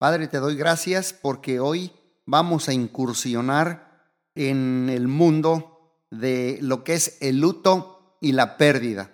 [0.00, 1.92] Padre, te doy gracias porque hoy
[2.24, 9.10] vamos a incursionar en el mundo de lo que es el luto y la pérdida.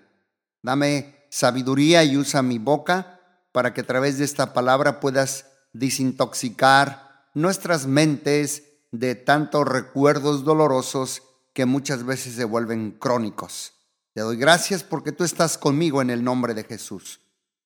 [0.62, 3.20] Dame sabiduría y usa mi boca
[3.50, 8.62] para que a través de esta palabra puedas desintoxicar nuestras mentes
[8.92, 13.72] de tantos recuerdos dolorosos que muchas veces se vuelven crónicos.
[14.14, 17.18] Te doy gracias porque tú estás conmigo en el nombre de Jesús.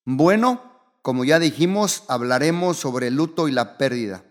[0.06, 0.69] Bueno,
[1.02, 4.24] como ya dijimos, hablaremos sobre el luto y la pérdida.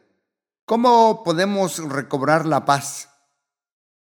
[0.65, 3.09] ¿Cómo podemos recobrar la paz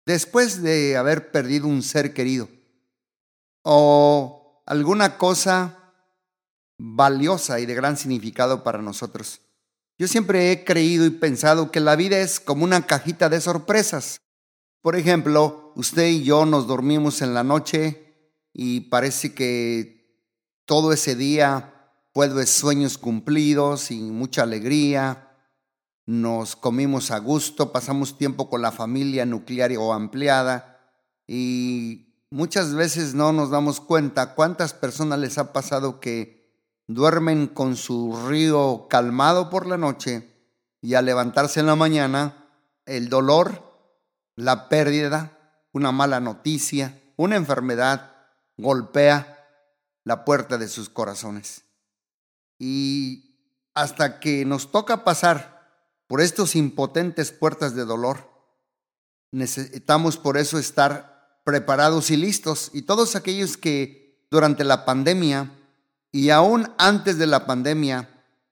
[0.04, 2.48] después de haber perdido un ser querido?
[3.62, 5.94] O alguna cosa
[6.76, 9.40] valiosa y de gran significado para nosotros.
[9.98, 14.20] Yo siempre he creído y pensado que la vida es como una cajita de sorpresas.
[14.82, 20.20] Por ejemplo, usted y yo nos dormimos en la noche y parece que
[20.66, 21.71] todo ese día
[22.14, 25.30] de sueños cumplidos y mucha alegría.
[26.04, 30.78] Nos comimos a gusto, pasamos tiempo con la familia nuclear o ampliada
[31.26, 36.52] y muchas veces no nos damos cuenta cuántas personas les ha pasado que
[36.86, 40.28] duermen con su río calmado por la noche
[40.82, 42.46] y al levantarse en la mañana,
[42.84, 43.62] el dolor,
[44.36, 45.38] la pérdida,
[45.72, 48.10] una mala noticia, una enfermedad
[48.58, 49.38] golpea
[50.04, 51.64] la puerta de sus corazones.
[52.64, 53.40] Y
[53.74, 55.68] hasta que nos toca pasar
[56.06, 58.30] por estos impotentes puertas de dolor,
[59.32, 62.70] necesitamos por eso estar preparados y listos.
[62.72, 65.58] Y todos aquellos que durante la pandemia
[66.12, 68.08] y aún antes de la pandemia,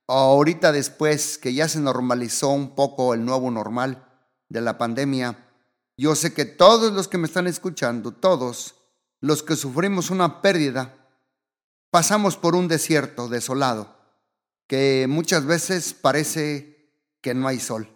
[0.08, 4.08] ahorita después que ya se normalizó un poco el nuevo normal
[4.48, 5.38] de la pandemia,
[5.96, 8.74] yo sé que todos los que me están escuchando, todos
[9.20, 10.96] los que sufrimos una pérdida,
[11.92, 13.99] pasamos por un desierto desolado,
[14.70, 17.88] que muchas veces parece que no hay sol.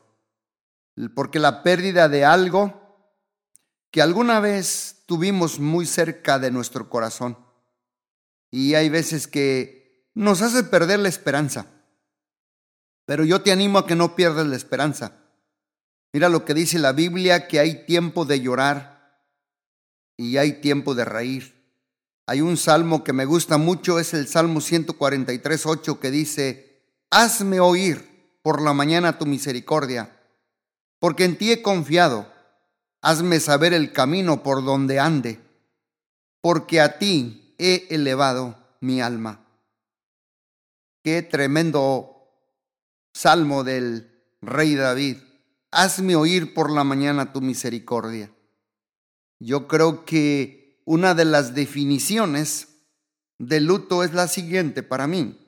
[1.15, 3.15] Porque la pérdida de algo
[3.93, 7.39] que alguna vez tuvimos muy cerca de nuestro corazón,
[8.51, 11.67] y hay veces que nos hace perder la esperanza.
[13.07, 15.17] Pero yo te animo a que no pierdas la esperanza.
[16.13, 19.23] Mira lo que dice la Biblia, que hay tiempo de llorar
[20.17, 21.55] y hay tiempo de reír.
[22.27, 26.74] Hay un salmo que me gusta mucho, es el Salmo 143, 8, que dice,
[27.17, 30.21] Hazme oír por la mañana tu misericordia,
[30.99, 32.27] porque en ti he confiado.
[33.03, 35.39] Hazme saber el camino por donde ande,
[36.41, 39.47] porque a ti he elevado mi alma.
[41.05, 42.33] Qué tremendo
[43.13, 44.11] salmo del
[44.43, 45.19] rey David.
[45.71, 48.35] Hazme oír por la mañana tu misericordia.
[49.39, 52.71] Yo creo que una de las definiciones
[53.39, 55.39] del luto es la siguiente para mí.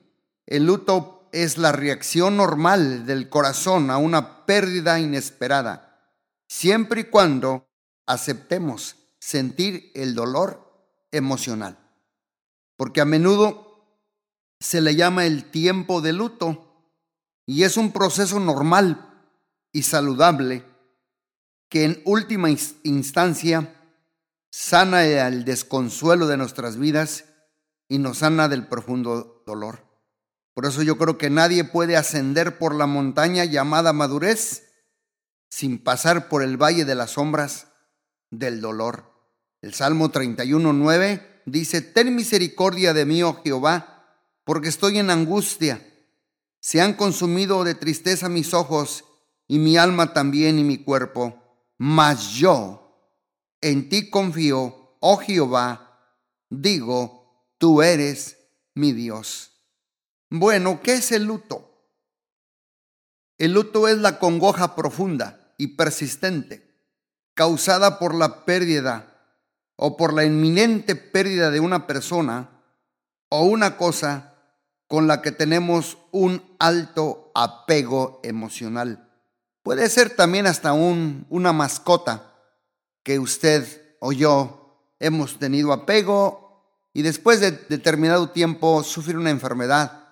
[0.45, 6.13] El luto es la reacción normal del corazón a una pérdida inesperada,
[6.47, 7.67] siempre y cuando
[8.05, 10.63] aceptemos sentir el dolor
[11.11, 11.77] emocional
[12.77, 14.03] porque a menudo
[14.59, 16.93] se le llama el tiempo de luto
[17.45, 19.27] y es un proceso normal
[19.73, 20.63] y saludable
[21.69, 23.73] que en última instancia
[24.49, 27.25] sana el desconsuelo de nuestras vidas
[27.89, 29.86] y nos sana del profundo dolor.
[30.57, 34.73] Por eso yo creo que nadie puede ascender por la montaña llamada madurez
[35.51, 37.67] sin pasar por el valle de las sombras
[38.31, 39.13] del dolor.
[39.61, 45.79] El Salmo 31, 9 dice, ten misericordia de mí, oh Jehová, porque estoy en angustia.
[46.59, 49.05] Se han consumido de tristeza mis ojos
[49.47, 51.39] y mi alma también y mi cuerpo.
[51.77, 53.13] Mas yo
[53.61, 56.01] en ti confío, oh Jehová,
[56.49, 58.37] digo, tú eres
[58.73, 59.51] mi Dios.
[60.29, 61.67] Bueno, ¿qué es el luto?
[63.37, 66.67] El luto es la congoja profunda y persistente
[67.33, 69.13] causada por la pérdida
[69.75, 72.49] o por la inminente pérdida de una persona
[73.29, 74.33] o una cosa
[74.87, 79.07] con la que tenemos un alto apego emocional.
[79.61, 82.33] Puede ser también hasta un, una mascota
[83.03, 90.06] que usted o yo hemos tenido apego y después de determinado tiempo sufre una enfermedad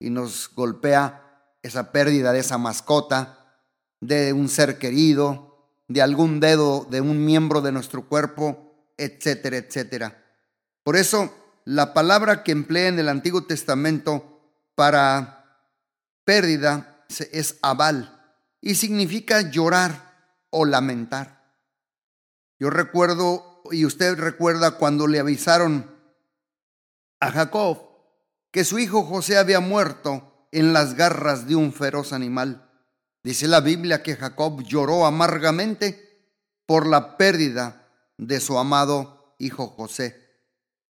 [0.00, 3.62] y nos golpea esa pérdida de esa mascota,
[4.00, 8.70] de un ser querido, de algún dedo de un miembro de nuestro cuerpo
[9.00, 10.22] etcétera, etcétera.
[10.82, 14.42] Por eso, la palabra que emplea en el Antiguo Testamento
[14.74, 15.66] para
[16.24, 21.40] pérdida es aval y significa llorar o lamentar.
[22.58, 25.90] Yo recuerdo, y usted recuerda cuando le avisaron
[27.20, 27.89] a Jacob
[28.50, 32.68] que su hijo José había muerto en las garras de un feroz animal.
[33.22, 36.34] Dice la Biblia que Jacob lloró amargamente
[36.66, 40.30] por la pérdida de su amado hijo José.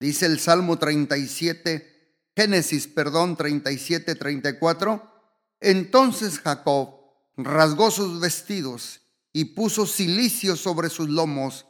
[0.00, 5.12] Dice el Salmo 37, Génesis, perdón, 37, 34.
[5.60, 7.00] Entonces Jacob
[7.36, 9.00] rasgó sus vestidos
[9.32, 11.66] y puso cilicio sobre sus lomos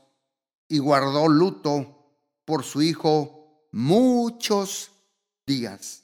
[0.69, 4.91] y guardó luto por su hijo muchos
[5.47, 6.03] días.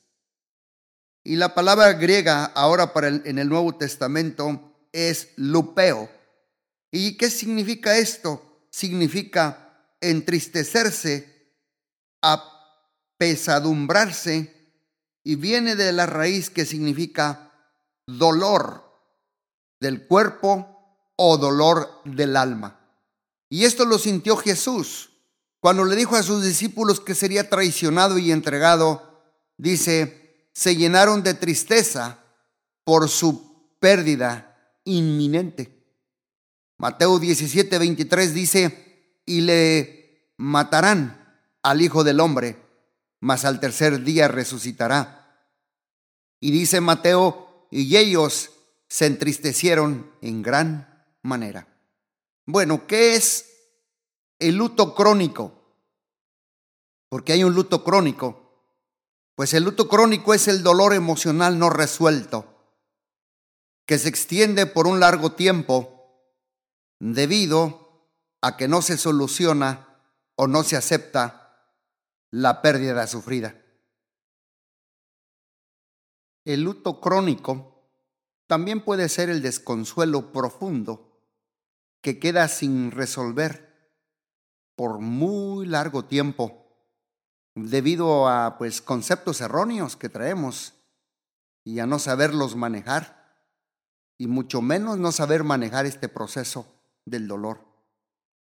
[1.22, 2.92] Y la palabra griega ahora
[3.25, 6.10] en el Nuevo Testamento es lupeo.
[6.90, 8.66] ¿Y qué significa esto?
[8.70, 11.54] Significa entristecerse,
[12.22, 14.56] apesadumbrarse
[15.22, 17.52] y viene de la raíz que significa
[18.06, 18.82] dolor
[19.78, 22.81] del cuerpo o dolor del alma.
[23.48, 25.10] Y esto lo sintió Jesús
[25.60, 29.09] cuando le dijo a sus discípulos que sería traicionado y entregado.
[29.60, 32.24] Dice, se llenaron de tristeza
[32.82, 35.84] por su pérdida inminente.
[36.78, 42.56] Mateo 17, 23 dice, y le matarán al Hijo del Hombre,
[43.20, 45.46] mas al tercer día resucitará.
[46.40, 48.52] Y dice Mateo, y ellos
[48.88, 51.68] se entristecieron en gran manera.
[52.46, 53.44] Bueno, ¿qué es
[54.38, 55.52] el luto crónico?
[57.10, 58.39] Porque hay un luto crónico
[59.35, 62.75] pues el luto crónico es el dolor emocional no resuelto,
[63.87, 66.00] que se extiende por un largo tiempo
[66.99, 68.09] debido
[68.41, 69.99] a que no se soluciona
[70.37, 71.77] o no se acepta
[72.31, 73.61] la pérdida sufrida.
[76.44, 77.71] El luto crónico
[78.47, 81.23] también puede ser el desconsuelo profundo
[82.00, 83.93] que queda sin resolver
[84.75, 86.59] por muy largo tiempo
[87.55, 90.75] debido a pues conceptos erróneos que traemos
[91.64, 93.20] y a no saberlos manejar
[94.19, 96.67] y mucho menos no saber manejar este proceso
[97.05, 97.64] del dolor.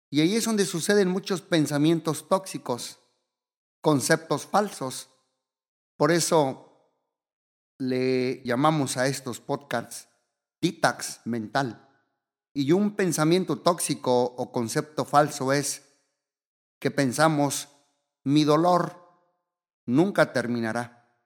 [0.10, 3.00] Y ahí es donde suceden muchos pensamientos tóxicos,
[3.81, 5.10] conceptos falsos.
[5.98, 6.92] Por eso
[7.80, 10.07] le llamamos a estos podcasts
[10.62, 11.89] detox mental.
[12.54, 15.81] Y un pensamiento tóxico o concepto falso es
[16.80, 17.69] que pensamos
[18.24, 19.04] mi dolor
[19.86, 21.18] nunca terminará.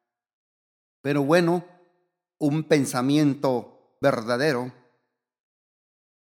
[1.02, 1.66] Pero bueno,
[2.40, 4.74] un pensamiento verdadero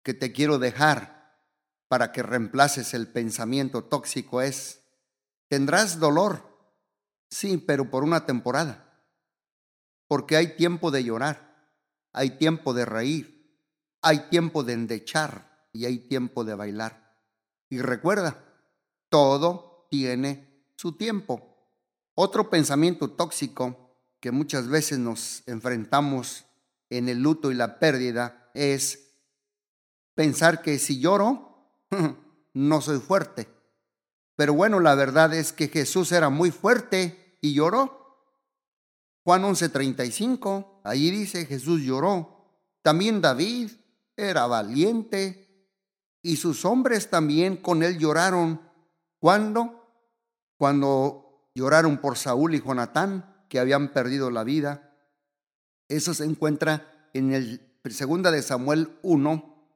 [0.02, 1.36] que te quiero dejar
[1.88, 4.82] para que reemplaces el pensamiento tóxico es,
[5.48, 6.42] tendrás dolor,
[7.30, 9.04] sí, pero por una temporada,
[10.08, 11.70] porque hay tiempo de llorar,
[12.12, 13.60] hay tiempo de reír,
[14.00, 17.18] hay tiempo de endechar y hay tiempo de bailar.
[17.68, 18.42] Y recuerda,
[19.08, 20.51] todo tiene
[20.82, 21.40] su tiempo.
[22.16, 26.44] Otro pensamiento tóxico que muchas veces nos enfrentamos
[26.90, 29.12] en el luto y la pérdida es
[30.16, 31.86] pensar que si lloro,
[32.54, 33.48] no soy fuerte.
[34.34, 38.26] Pero bueno, la verdad es que Jesús era muy fuerte y lloró.
[39.22, 42.58] Juan 11:35, allí dice Jesús lloró.
[42.82, 43.70] También David
[44.16, 45.70] era valiente
[46.22, 48.60] y sus hombres también con él lloraron.
[49.20, 49.81] ¿Cuándo?
[50.62, 54.96] Cuando lloraron por Saúl y Jonatán, que habían perdido la vida.
[55.88, 59.74] Eso se encuentra en el segunda de Samuel 1,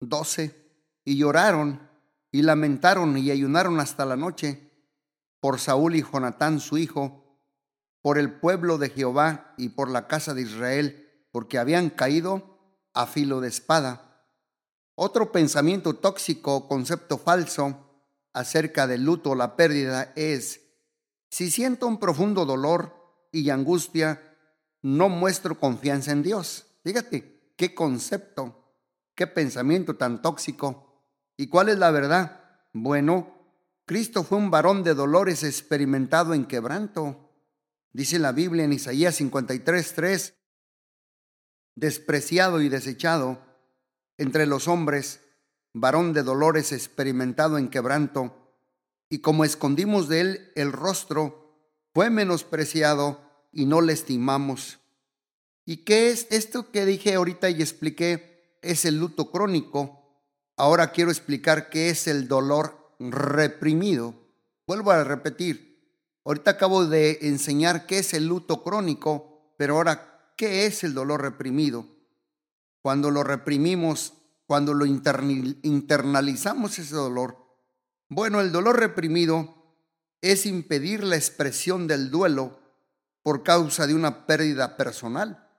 [0.00, 0.72] 12.
[1.04, 1.88] Y lloraron
[2.32, 4.68] y lamentaron y ayunaron hasta la noche
[5.38, 7.38] por Saúl y Jonatán su hijo,
[8.02, 12.58] por el pueblo de Jehová y por la casa de Israel, porque habían caído
[12.94, 14.26] a filo de espada.
[14.96, 17.87] Otro pensamiento tóxico, concepto falso,
[18.38, 20.60] acerca del luto o la pérdida es,
[21.28, 22.94] si siento un profundo dolor
[23.32, 24.22] y angustia,
[24.80, 26.66] no muestro confianza en Dios.
[26.84, 28.76] Fíjate, qué concepto,
[29.16, 31.04] qué pensamiento tan tóxico.
[31.36, 32.60] ¿Y cuál es la verdad?
[32.72, 33.34] Bueno,
[33.86, 37.32] Cristo fue un varón de dolores experimentado en quebranto.
[37.92, 40.34] Dice la Biblia en Isaías 53, 3,
[41.74, 43.42] despreciado y desechado
[44.16, 45.27] entre los hombres,
[45.80, 48.34] varón de dolores experimentado en quebranto,
[49.10, 51.48] y como escondimos de él el rostro,
[51.94, 53.20] fue menospreciado
[53.52, 54.78] y no le estimamos.
[55.64, 58.58] ¿Y qué es esto que dije ahorita y expliqué?
[58.62, 59.98] Es el luto crónico.
[60.56, 64.14] Ahora quiero explicar qué es el dolor reprimido.
[64.66, 65.68] Vuelvo a repetir.
[66.24, 71.22] Ahorita acabo de enseñar qué es el luto crónico, pero ahora, ¿qué es el dolor
[71.22, 71.86] reprimido?
[72.82, 74.14] Cuando lo reprimimos
[74.48, 77.36] cuando lo internalizamos ese dolor.
[78.08, 79.76] Bueno, el dolor reprimido
[80.22, 82.58] es impedir la expresión del duelo
[83.22, 85.52] por causa de una pérdida personal.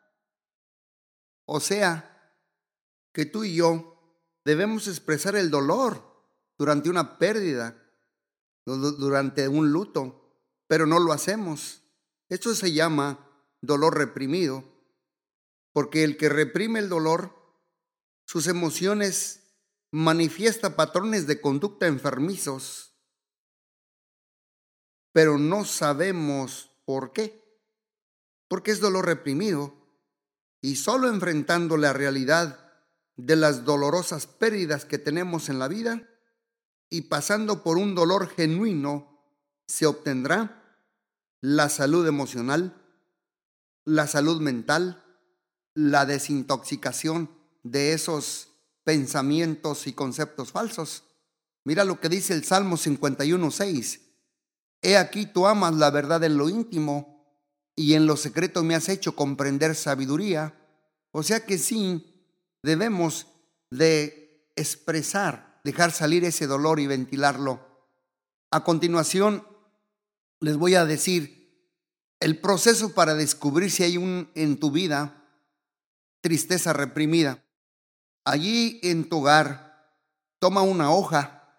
[1.46, 2.34] O sea,
[3.14, 6.04] que tú y yo debemos expresar el dolor
[6.58, 7.76] durante una pérdida,
[8.66, 10.34] durante un luto,
[10.66, 11.84] pero no lo hacemos.
[12.28, 13.20] Esto se llama
[13.62, 14.64] dolor reprimido,
[15.74, 17.39] porque el que reprime el dolor,
[18.30, 19.56] sus emociones
[19.90, 22.94] manifiesta patrones de conducta enfermizos,
[25.12, 27.44] pero no sabemos por qué.
[28.48, 29.74] Porque es dolor reprimido
[30.62, 32.72] y solo enfrentando la realidad
[33.16, 36.08] de las dolorosas pérdidas que tenemos en la vida
[36.88, 39.26] y pasando por un dolor genuino,
[39.66, 40.78] se obtendrá
[41.42, 42.80] la salud emocional,
[43.86, 45.04] la salud mental,
[45.74, 48.50] la desintoxicación de esos
[48.84, 51.04] pensamientos y conceptos falsos.
[51.64, 54.02] Mira lo que dice el Salmo 51.6.
[54.82, 57.20] He aquí tú amas la verdad en lo íntimo
[57.76, 60.56] y en lo secreto me has hecho comprender sabiduría.
[61.12, 62.28] O sea que sí,
[62.64, 63.28] debemos
[63.70, 67.68] de expresar, dejar salir ese dolor y ventilarlo.
[68.52, 69.46] A continuación,
[70.40, 71.40] les voy a decir
[72.20, 75.20] el proceso para descubrir si hay un, en tu vida
[76.22, 77.44] tristeza reprimida.
[78.30, 79.90] Allí en tu hogar,
[80.38, 81.50] toma una hoja,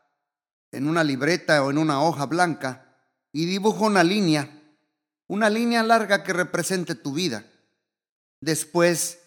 [0.70, 2.96] en una libreta o en una hoja blanca,
[3.32, 4.48] y dibuja una línea,
[5.26, 7.44] una línea larga que represente tu vida.
[8.40, 9.18] Después,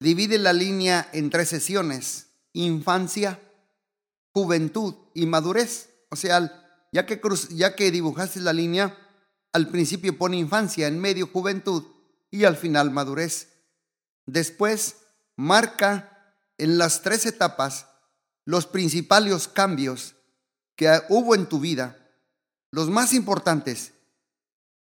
[0.00, 3.38] divide la línea en tres sesiones, infancia,
[4.32, 5.90] juventud y madurez.
[6.08, 8.96] O sea, ya que, ya que dibujaste la línea,
[9.52, 11.84] al principio pone infancia, en medio juventud
[12.30, 13.66] y al final madurez.
[14.24, 14.96] Después,
[15.36, 16.14] marca
[16.58, 17.86] en las tres etapas
[18.44, 20.14] los principales cambios
[20.74, 21.98] que hubo en tu vida,
[22.70, 23.92] los más importantes.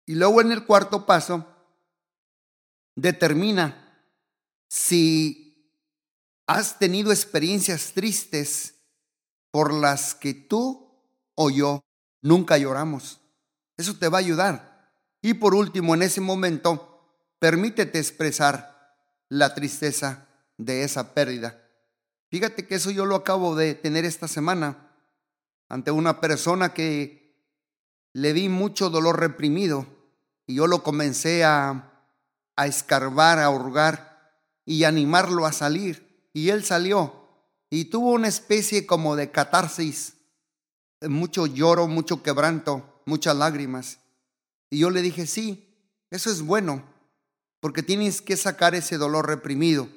[0.07, 1.47] Y luego en el cuarto paso,
[2.97, 4.07] determina
[4.69, 5.75] si
[6.47, 8.75] has tenido experiencias tristes
[9.51, 10.91] por las que tú
[11.35, 11.81] o yo
[12.23, 13.21] nunca lloramos.
[13.77, 14.93] Eso te va a ayudar.
[15.23, 17.05] Y por último, en ese momento,
[17.39, 18.97] permítete expresar
[19.29, 20.29] la tristeza
[20.65, 21.59] de esa pérdida.
[22.31, 24.93] Fíjate que eso yo lo acabo de tener esta semana
[25.69, 27.35] ante una persona que
[28.13, 29.87] le di mucho dolor reprimido
[30.47, 31.93] y yo lo comencé a,
[32.57, 36.29] a escarbar, a hurgar y animarlo a salir.
[36.33, 37.15] Y él salió
[37.71, 40.15] y tuvo una especie como de catarsis,
[41.01, 43.99] mucho lloro, mucho quebranto, muchas lágrimas.
[44.69, 45.75] Y yo le dije, sí,
[46.11, 46.85] eso es bueno,
[47.61, 49.89] porque tienes que sacar ese dolor reprimido.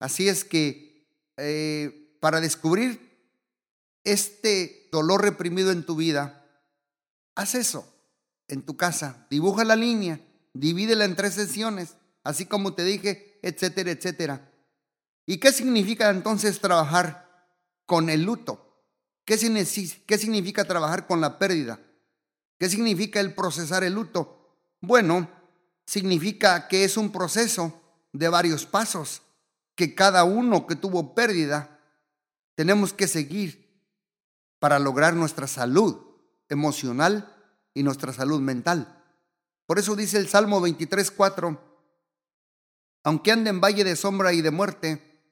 [0.00, 3.10] Así es que eh, para descubrir
[4.02, 6.44] este dolor reprimido en tu vida,
[7.34, 7.86] haz eso
[8.48, 9.26] en tu casa.
[9.30, 10.20] Dibuja la línea,
[10.54, 14.50] divídela en tres sesiones, así como te dije, etcétera, etcétera.
[15.26, 17.54] ¿Y qué significa entonces trabajar
[17.84, 18.84] con el luto?
[19.24, 19.36] ¿Qué,
[20.06, 21.78] ¿Qué significa trabajar con la pérdida?
[22.58, 24.56] ¿Qué significa el procesar el luto?
[24.80, 25.28] Bueno,
[25.86, 27.80] significa que es un proceso
[28.12, 29.22] de varios pasos
[29.80, 31.80] que cada uno que tuvo pérdida
[32.54, 33.82] tenemos que seguir
[34.58, 35.96] para lograr nuestra salud
[36.50, 37.34] emocional
[37.72, 39.02] y nuestra salud mental.
[39.64, 41.58] Por eso dice el Salmo 23:4,
[43.04, 45.22] aunque ande en valle de sombra y de muerte,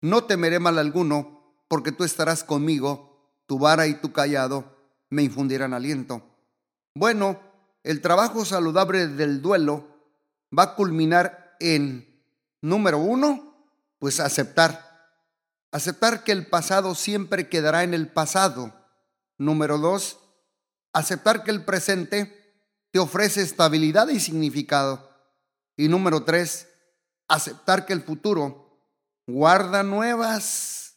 [0.00, 4.76] no temeré mal alguno, porque tú estarás conmigo, tu vara y tu callado
[5.10, 6.22] me infundirán aliento.
[6.94, 7.40] Bueno,
[7.82, 9.88] el trabajo saludable del duelo
[10.56, 12.22] va a culminar en,
[12.60, 13.51] número uno,
[14.02, 15.14] pues aceptar.
[15.70, 18.74] Aceptar que el pasado siempre quedará en el pasado.
[19.38, 20.18] Número dos,
[20.92, 25.08] aceptar que el presente te ofrece estabilidad y significado.
[25.76, 26.66] Y número tres,
[27.28, 28.82] aceptar que el futuro
[29.28, 30.96] guarda nuevas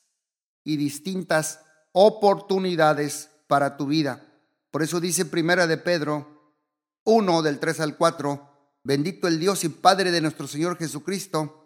[0.64, 1.60] y distintas
[1.92, 4.26] oportunidades para tu vida.
[4.72, 6.56] Por eso dice Primera de Pedro
[7.04, 11.62] 1 del 3 al 4, bendito el Dios y Padre de nuestro Señor Jesucristo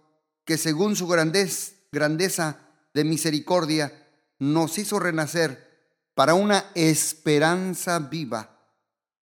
[0.49, 2.57] que según su grandeza
[2.95, 3.93] de misericordia
[4.39, 8.57] nos hizo renacer para una esperanza viva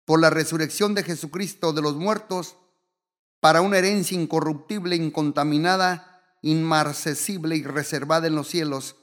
[0.04, 2.54] por la resurrección de Jesucristo de los muertos,
[3.40, 8.94] para una herencia incorruptible, incontaminada, inmarcesible y reservada en los cielos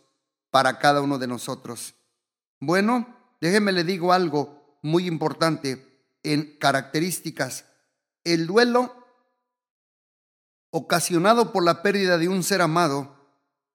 [0.50, 1.94] para cada uno de nosotros.
[2.62, 7.66] Bueno, déjeme le digo algo muy importante en características.
[8.24, 9.03] El duelo
[10.76, 13.16] ocasionado por la pérdida de un ser amado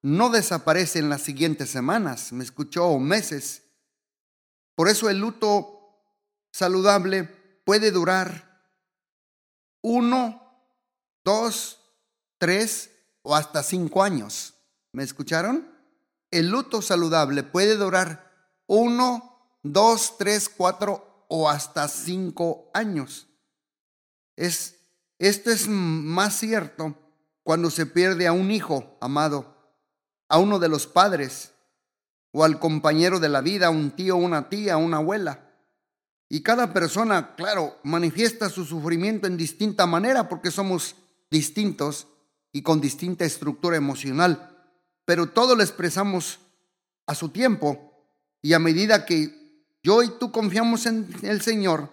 [0.01, 3.63] no desaparece en las siguientes semanas, me escuchó, o meses.
[4.75, 5.79] Por eso el luto
[6.51, 7.23] saludable
[7.63, 8.69] puede durar
[9.81, 10.41] uno,
[11.23, 11.79] dos,
[12.37, 12.91] tres
[13.21, 14.55] o hasta cinco años.
[14.91, 15.71] ¿Me escucharon?
[16.31, 18.29] El luto saludable puede durar
[18.67, 23.27] uno, dos, tres, cuatro o hasta cinco años.
[24.35, 24.78] Es,
[25.19, 26.95] esto es más cierto
[27.43, 29.55] cuando se pierde a un hijo amado,
[30.29, 31.51] a uno de los padres,
[32.31, 35.49] o al compañero de la vida, un tío, una tía, una abuela.
[36.29, 40.95] Y cada persona, claro, manifiesta su sufrimiento en distinta manera porque somos
[41.31, 42.07] distintos
[42.51, 44.55] y con distinta estructura emocional,
[45.05, 46.39] pero todo lo expresamos
[47.07, 47.89] a su tiempo
[48.41, 51.89] y a medida que yo y tú confiamos en el Señor,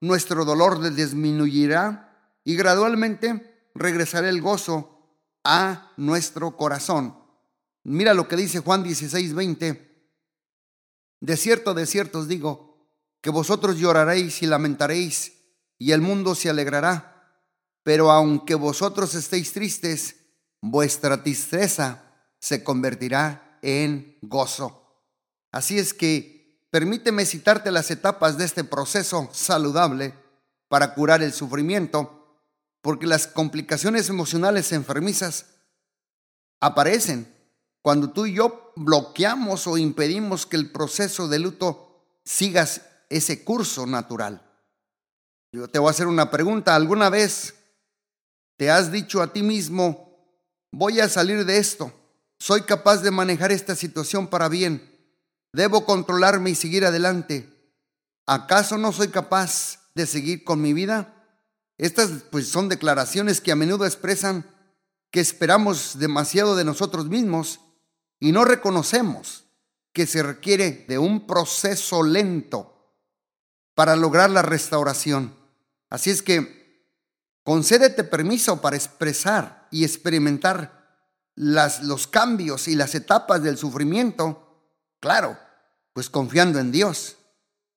[0.00, 2.07] nuestro dolor disminuirá
[2.48, 7.14] y gradualmente regresará el gozo a nuestro corazón.
[7.84, 10.08] Mira lo que dice Juan 16, 20.
[11.20, 12.88] De cierto, de cierto os digo,
[13.20, 15.34] que vosotros lloraréis y lamentaréis,
[15.76, 17.44] y el mundo se alegrará.
[17.82, 20.16] Pero aunque vosotros estéis tristes,
[20.62, 25.04] vuestra tristeza se convertirá en gozo.
[25.52, 30.14] Así es que permíteme citarte las etapas de este proceso saludable
[30.68, 32.17] para curar el sufrimiento,
[32.88, 35.44] porque las complicaciones emocionales enfermizas
[36.58, 37.30] aparecen
[37.82, 42.66] cuando tú y yo bloqueamos o impedimos que el proceso de luto siga
[43.10, 44.42] ese curso natural.
[45.52, 46.74] Yo te voy a hacer una pregunta.
[46.74, 47.56] ¿Alguna vez
[48.56, 50.16] te has dicho a ti mismo,
[50.72, 51.92] voy a salir de esto,
[52.38, 54.90] soy capaz de manejar esta situación para bien,
[55.52, 57.52] debo controlarme y seguir adelante.
[58.24, 61.17] ¿Acaso no soy capaz de seguir con mi vida?
[61.78, 64.44] Estas pues son declaraciones que a menudo expresan
[65.10, 67.60] que esperamos demasiado de nosotros mismos
[68.20, 69.44] y no reconocemos
[69.92, 72.94] que se requiere de un proceso lento
[73.74, 75.34] para lograr la restauración.
[75.88, 76.58] Así es que
[77.48, 81.00] Concédete permiso para expresar y experimentar
[81.34, 84.68] las, los cambios y las etapas del sufrimiento,
[85.00, 85.38] claro,
[85.94, 87.16] pues confiando en Dios,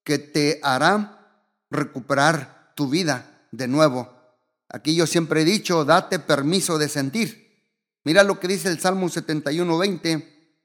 [0.03, 4.09] que te hará recuperar tu vida de nuevo.
[4.69, 7.69] Aquí yo siempre he dicho, date permiso de sentir.
[8.03, 10.55] Mira lo que dice el Salmo 71, 20.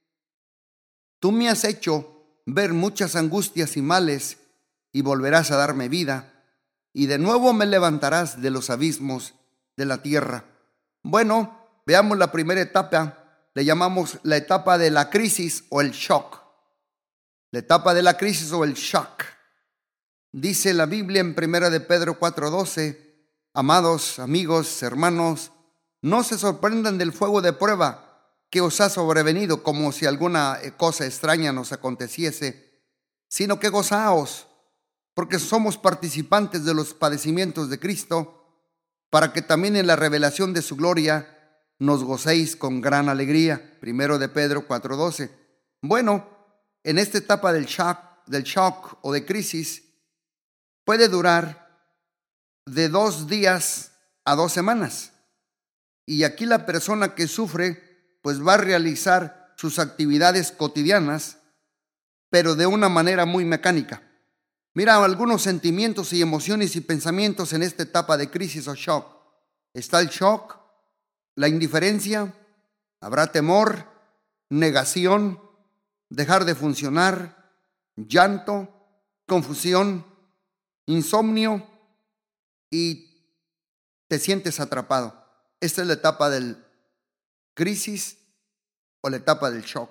[1.21, 4.39] Tú me has hecho ver muchas angustias y males
[4.93, 6.33] y volverás a darme vida
[6.93, 9.35] y de nuevo me levantarás de los abismos
[9.77, 10.45] de la tierra.
[11.03, 16.41] Bueno, veamos la primera etapa, le llamamos la etapa de la crisis o el shock.
[17.51, 19.25] La etapa de la crisis o el shock.
[20.33, 22.99] Dice la Biblia en Primera de Pedro 4:12,
[23.55, 25.53] amados amigos, hermanos,
[26.03, 31.07] no se sorprendan del fuego de prueba que os ha sobrevenido como si alguna cosa
[31.07, 32.83] extraña nos aconteciese,
[33.29, 34.47] sino que gozaos
[35.15, 38.45] porque somos participantes de los padecimientos de Cristo,
[39.09, 43.79] para que también en la revelación de su gloria nos gocéis con gran alegría.
[43.81, 45.31] Primero de Pedro 4:12.
[45.81, 46.29] Bueno,
[46.85, 49.86] en esta etapa del shock, del shock o de crisis
[50.87, 51.67] puede durar
[52.65, 53.91] de dos días
[54.25, 55.13] a dos semanas.
[56.07, 61.39] Y aquí la persona que sufre pues va a realizar sus actividades cotidianas,
[62.31, 64.03] pero de una manera muy mecánica.
[64.75, 69.07] Mira algunos sentimientos y emociones y pensamientos en esta etapa de crisis o shock.
[69.75, 70.57] Está el shock,
[71.35, 72.33] la indiferencia,
[73.01, 73.91] habrá temor,
[74.51, 75.41] negación,
[76.11, 77.59] dejar de funcionar,
[77.97, 78.69] llanto,
[79.27, 80.16] confusión,
[80.87, 81.67] insomnio
[82.71, 83.07] y
[84.09, 85.25] te sientes atrapado.
[85.61, 86.65] Esta es la etapa del
[87.55, 88.19] crisis
[89.01, 89.91] o la etapa del shock.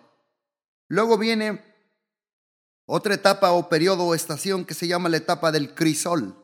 [0.88, 1.64] Luego viene
[2.86, 6.36] otra etapa o periodo o estación que se llama la etapa del crisol.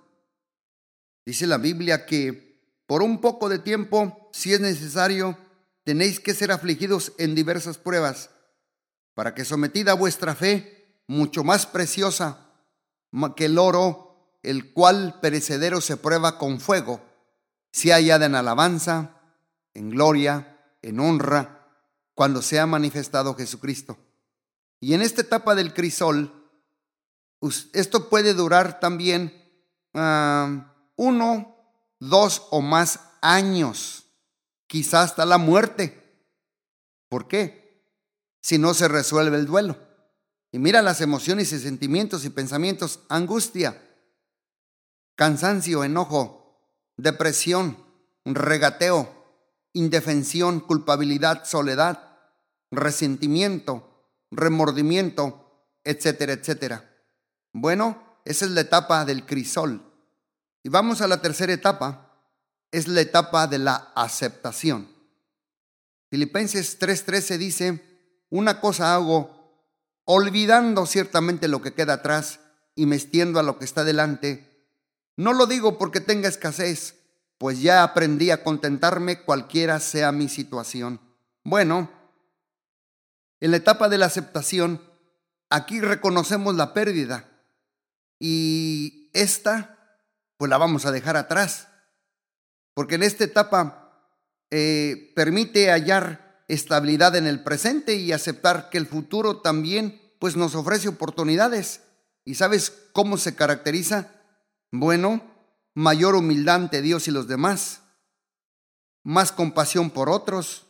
[1.26, 2.52] Dice la Biblia que
[2.88, 5.38] por un poco de tiempo, si es necesario,
[5.84, 8.32] tenéis que ser afligidos en diversas pruebas,
[9.14, 12.50] para que sometida vuestra fe, mucho más preciosa
[13.36, 14.11] que el oro,
[14.44, 17.02] el cual perecedero se prueba con fuego,
[17.72, 19.22] sea hallada en alabanza,
[19.74, 21.68] en gloria, en honra,
[22.14, 23.98] cuando sea manifestado Jesucristo.
[24.80, 26.34] Y en esta etapa del crisol,
[27.74, 29.34] esto puede durar también
[29.94, 31.56] ah, uno,
[32.00, 34.06] dos o más años,
[34.68, 36.02] quizás hasta la muerte.
[37.10, 37.86] ¿Por qué?
[38.42, 39.78] Si no se resuelve el duelo.
[40.52, 43.82] Y mira las emociones y sentimientos y pensamientos, angustia,
[45.22, 46.66] cansancio, enojo,
[46.98, 47.78] depresión,
[48.26, 49.08] regateo,
[49.72, 52.18] indefensión, culpabilidad, soledad,
[52.72, 56.90] resentimiento, remordimiento, etcétera, etcétera.
[57.54, 59.84] Bueno, esa es la etapa del crisol.
[60.64, 62.18] Y vamos a la tercera etapa,
[62.72, 64.90] es la etapa de la aceptación.
[66.10, 69.70] Filipenses 3:13 dice, una cosa hago,
[70.04, 72.40] olvidando ciertamente lo que queda atrás
[72.74, 74.51] y mestiendo a lo que está delante.
[75.18, 76.96] No lo digo porque tenga escasez,
[77.38, 81.00] pues ya aprendí a contentarme cualquiera sea mi situación.
[81.44, 81.90] Bueno,
[83.40, 84.82] en la etapa de la aceptación,
[85.50, 87.30] aquí reconocemos la pérdida
[88.20, 89.98] y esta,
[90.38, 91.68] pues la vamos a dejar atrás,
[92.74, 93.82] porque en esta etapa
[94.52, 100.54] eh, permite hallar estabilidad en el presente y aceptar que el futuro también pues nos
[100.54, 101.82] ofrece oportunidades.
[102.24, 104.12] ¿Y sabes cómo se caracteriza?
[104.72, 105.22] Bueno,
[105.74, 107.82] mayor humildad ante Dios y los demás,
[109.04, 110.66] más compasión por otros,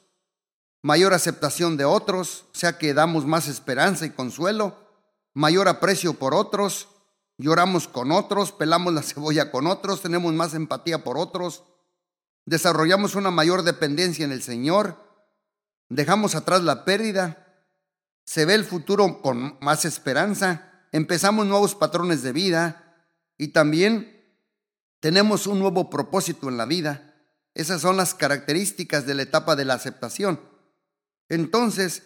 [0.81, 4.75] mayor aceptación de otros, o sea que damos más esperanza y consuelo,
[5.35, 6.87] mayor aprecio por otros,
[7.37, 11.63] lloramos con otros, pelamos la cebolla con otros, tenemos más empatía por otros,
[12.45, 14.97] desarrollamos una mayor dependencia en el Señor,
[15.89, 17.65] dejamos atrás la pérdida,
[18.25, 22.80] se ve el futuro con más esperanza, empezamos nuevos patrones de vida
[23.41, 24.23] y también
[24.99, 27.15] tenemos un nuevo propósito en la vida.
[27.55, 30.39] Esas son las características de la etapa de la aceptación.
[31.27, 32.03] Entonces,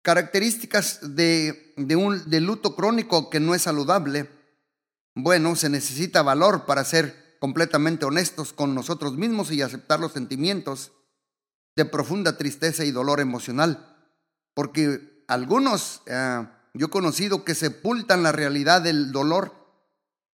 [0.00, 4.30] características de, un luto crónico que no es saludable.
[5.14, 10.92] Bueno, se necesita valor para ser completamente honestos con nosotros mismos y aceptar los sentimientos
[11.76, 13.98] de profunda tristeza y dolor emocional,
[14.54, 19.63] porque algunos, eh, yo he conocido que sepultan la realidad del dolor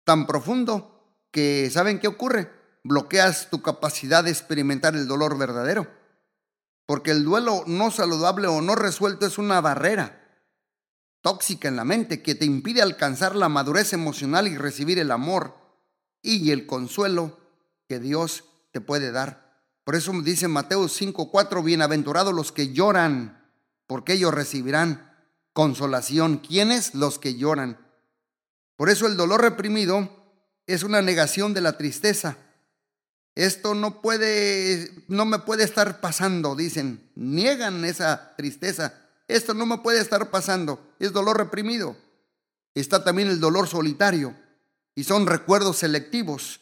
[0.04, 2.50] tan profundo que, ¿saben qué ocurre?
[2.82, 5.88] Bloqueas tu capacidad de experimentar el dolor verdadero,
[6.86, 10.20] porque el duelo no saludable o no resuelto es una barrera
[11.24, 15.56] tóxica en la mente que te impide alcanzar la madurez emocional y recibir el amor
[16.20, 17.38] y el consuelo
[17.88, 19.62] que Dios te puede dar.
[19.84, 23.42] Por eso dice Mateo 5:4, bienaventurados los que lloran,
[23.86, 25.14] porque ellos recibirán
[25.54, 26.38] consolación.
[26.38, 26.94] ¿Quiénes?
[26.94, 27.78] Los que lloran.
[28.76, 30.10] Por eso el dolor reprimido
[30.66, 32.37] es una negación de la tristeza.
[33.34, 37.10] Esto no puede, no me puede estar pasando, dicen.
[37.14, 38.94] Niegan esa tristeza.
[39.26, 40.94] Esto no me puede estar pasando.
[40.98, 41.96] Es dolor reprimido.
[42.74, 44.34] Está también el dolor solitario
[44.94, 46.60] y son recuerdos selectivos.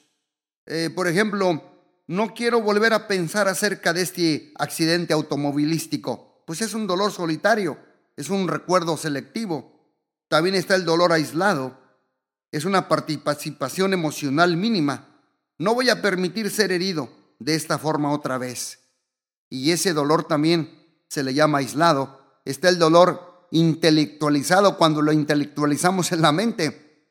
[0.67, 1.63] Eh, por ejemplo,
[2.07, 7.79] no quiero volver a pensar acerca de este accidente automovilístico, pues es un dolor solitario,
[8.17, 9.73] es un recuerdo selectivo.
[10.29, 11.79] También está el dolor aislado,
[12.53, 15.09] es una participación emocional mínima.
[15.59, 17.11] No voy a permitir ser herido
[17.41, 18.79] de esta forma otra vez.
[19.49, 22.21] Y ese dolor también se le llama aislado.
[22.45, 27.09] Está el dolor intelectualizado cuando lo intelectualizamos en la mente.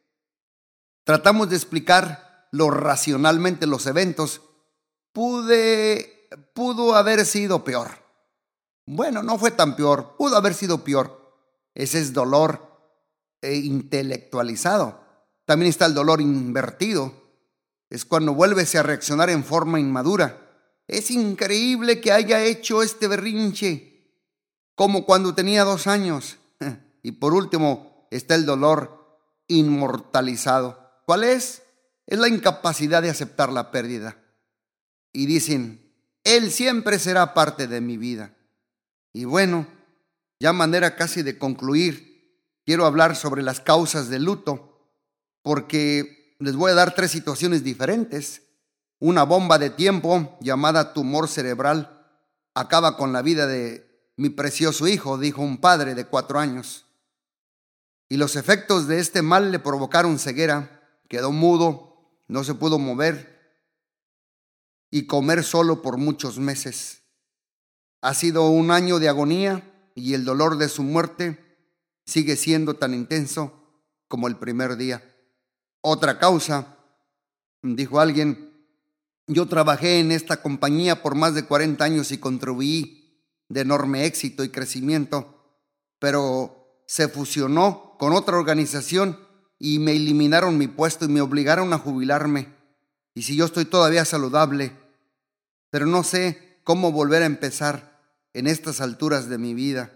[1.04, 4.42] Tratamos de explicar lo racionalmente los eventos
[5.14, 7.90] pude, pudo haber sido peor.
[8.86, 11.36] Bueno, no fue tan peor, pudo haber sido peor.
[11.74, 12.62] Ese es dolor
[13.42, 15.01] e intelectualizado.
[15.52, 17.14] También está el dolor invertido.
[17.90, 20.50] Es cuando vuelves a reaccionar en forma inmadura.
[20.88, 24.16] Es increíble que haya hecho este berrinche,
[24.76, 26.38] como cuando tenía dos años.
[27.04, 30.90] Y por último está el dolor inmortalizado.
[31.06, 31.64] ¿Cuál es?
[32.08, 34.24] Es la incapacidad de aceptar la pérdida
[35.12, 38.38] y dicen, Él siempre será parte de mi vida.
[39.12, 39.68] Y bueno,
[40.40, 44.71] ya manera casi de concluir, quiero hablar sobre las causas del luto,
[45.42, 48.44] porque les voy a dar tres situaciones diferentes.
[49.00, 52.08] Una bomba de tiempo llamada tumor cerebral
[52.54, 56.86] acaba con la vida de mi precioso hijo, dijo un padre de cuatro años.
[58.10, 63.32] Y los efectos de este mal le provocaron ceguera, quedó mudo, no se pudo mover,
[64.92, 67.04] y comer solo por muchos meses.
[68.02, 71.40] Ha sido un año de agonía y el dolor de su muerte
[72.06, 73.54] sigue siendo tan intenso
[74.08, 75.11] como el primer día.
[75.82, 76.78] Otra causa,
[77.62, 78.52] dijo alguien,
[79.28, 84.44] yo trabajé en esta compañía por más de 40 años y contribuí de enorme éxito
[84.44, 85.60] y crecimiento,
[86.00, 89.20] pero se fusionó con otra organización
[89.58, 92.54] y me eliminaron mi puesto y me obligaron a jubilarme.
[93.14, 94.76] Y si yo estoy todavía saludable,
[95.70, 98.00] pero no sé cómo volver a empezar
[98.34, 99.94] en estas alturas de mi vida.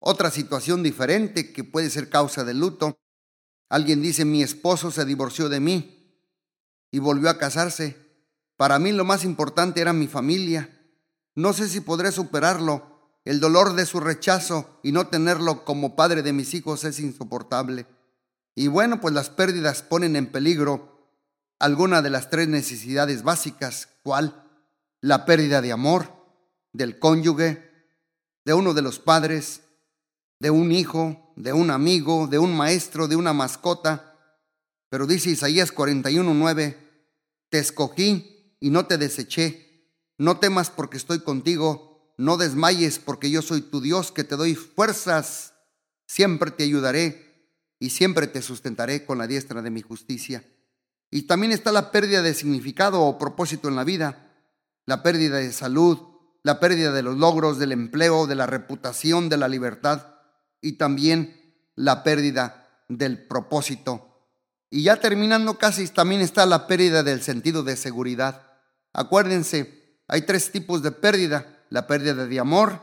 [0.00, 2.98] Otra situación diferente que puede ser causa de luto.
[3.68, 5.98] Alguien dice, mi esposo se divorció de mí
[6.90, 7.96] y volvió a casarse.
[8.56, 10.70] Para mí lo más importante era mi familia.
[11.34, 12.98] No sé si podré superarlo.
[13.24, 17.86] El dolor de su rechazo y no tenerlo como padre de mis hijos es insoportable.
[18.54, 20.98] Y bueno, pues las pérdidas ponen en peligro
[21.58, 24.44] alguna de las tres necesidades básicas, ¿cuál?
[25.00, 26.12] La pérdida de amor,
[26.72, 27.70] del cónyuge,
[28.44, 29.62] de uno de los padres,
[30.40, 34.16] de un hijo, de un amigo, de un maestro, de una mascota.
[34.90, 36.76] Pero dice Isaías 41:9,
[37.48, 39.86] te escogí y no te deseché.
[40.18, 44.56] No temas porque estoy contigo, no desmayes porque yo soy tu Dios que te doy
[44.56, 45.54] fuerzas.
[46.06, 50.44] Siempre te ayudaré y siempre te sustentaré con la diestra de mi justicia.
[51.10, 54.34] Y también está la pérdida de significado o propósito en la vida,
[54.86, 55.98] la pérdida de salud,
[56.42, 60.17] la pérdida de los logros, del empleo, de la reputación, de la libertad
[60.60, 64.08] y también la pérdida del propósito.
[64.70, 68.42] Y ya terminando casi, también está la pérdida del sentido de seguridad.
[68.92, 71.54] Acuérdense, hay tres tipos de pérdida.
[71.70, 72.82] La pérdida de amor,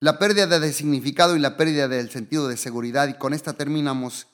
[0.00, 3.08] la pérdida de significado y la pérdida del sentido de seguridad.
[3.08, 4.26] Y con esta terminamos.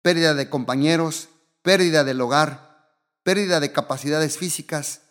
[0.00, 1.28] Pérdida de compañeros,
[1.62, 2.88] pérdida del hogar,
[3.22, 5.02] pérdida de capacidades físicas,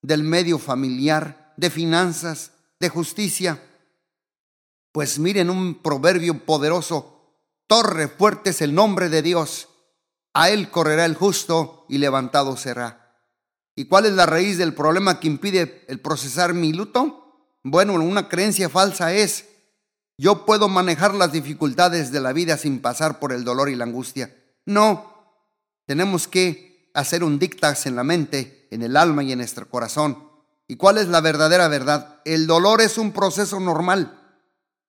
[0.00, 3.60] del medio familiar, de finanzas, de justicia.
[4.98, 9.68] Pues miren un proverbio poderoso, torre fuerte es el nombre de Dios,
[10.34, 13.14] a él correrá el justo y levantado será.
[13.76, 17.46] ¿Y cuál es la raíz del problema que impide el procesar mi luto?
[17.62, 19.44] Bueno, una creencia falsa es,
[20.18, 23.84] yo puedo manejar las dificultades de la vida sin pasar por el dolor y la
[23.84, 24.34] angustia.
[24.66, 25.14] No,
[25.86, 30.28] tenemos que hacer un dictas en la mente, en el alma y en nuestro corazón.
[30.66, 32.20] ¿Y cuál es la verdadera verdad?
[32.24, 34.17] El dolor es un proceso normal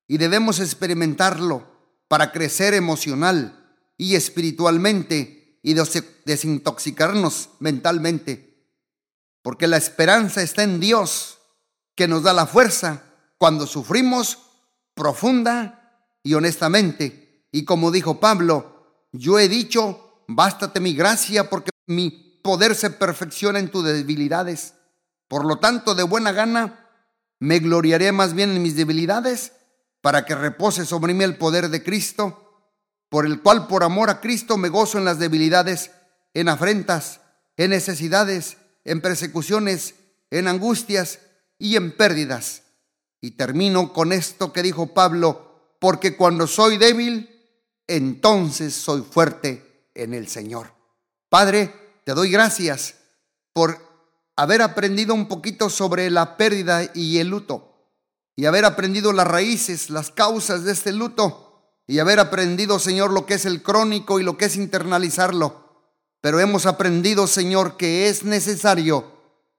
[0.09, 1.65] y debemos experimentarlo
[2.09, 5.75] para crecer emocional y espiritualmente y
[6.25, 8.67] desintoxicarnos mentalmente.
[9.41, 11.37] Porque la esperanza está en Dios,
[11.95, 13.03] que nos da la fuerza
[13.37, 14.39] cuando sufrimos
[14.93, 17.45] profunda y honestamente.
[17.53, 22.11] Y como dijo Pablo, yo he dicho Bástate mi gracia porque mi
[22.43, 24.75] poder se perfecciona en tus debilidades.
[25.27, 26.87] Por lo tanto, de buena gana,
[27.39, 29.53] me gloriaré más bien en mis debilidades
[30.01, 32.71] para que repose sobre mí el poder de Cristo,
[33.09, 35.91] por el cual por amor a Cristo me gozo en las debilidades,
[36.33, 37.21] en afrentas,
[37.57, 39.95] en necesidades, en persecuciones,
[40.29, 41.19] en angustias
[41.57, 42.63] y en pérdidas.
[43.21, 47.29] Y termino con esto que dijo Pablo, porque cuando soy débil,
[47.87, 50.71] entonces soy fuerte en el Señor.
[51.29, 51.73] Padre,
[52.05, 52.95] te doy gracias
[53.53, 53.77] por
[54.35, 57.68] haber aprendido un poquito sobre la pérdida y el luto,
[58.39, 63.25] y haber aprendido las raíces, las causas de este luto, y haber aprendido, Señor, lo
[63.25, 65.91] que es el crónico y lo que es internalizarlo.
[66.21, 69.11] Pero hemos aprendido, Señor, que es necesario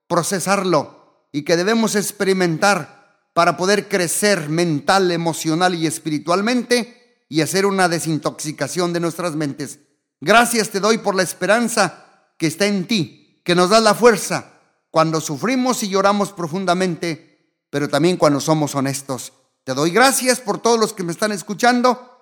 [0.07, 7.87] procesarlo y que debemos experimentar para poder crecer mental, emocional y espiritualmente y hacer una
[7.87, 9.81] desintoxicación de nuestras mentes.
[10.23, 14.55] Gracias te doy por la esperanza que está en ti, que nos da la fuerza
[14.91, 17.30] cuando sufrimos y lloramos profundamente,
[17.71, 19.33] pero también cuando somos honestos.
[19.65, 22.19] Te doy gracias por todos los que me están escuchando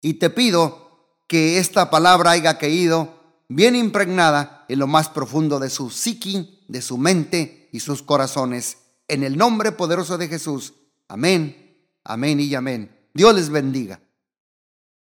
[0.00, 0.88] y te pido
[1.26, 3.14] que esta palabra haya caído
[3.48, 8.78] bien impregnada en lo más profundo de su psiqui, de su mente y sus corazones.
[9.08, 10.74] En el nombre poderoso de Jesús.
[11.08, 12.94] Amén, amén y amén.
[13.14, 14.00] Dios les bendiga.